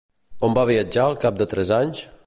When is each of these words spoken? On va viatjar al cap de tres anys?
On 0.47 0.55
va 0.59 0.63
viatjar 0.69 1.05
al 1.05 1.19
cap 1.27 1.39
de 1.43 1.49
tres 1.53 1.77
anys? 1.81 2.07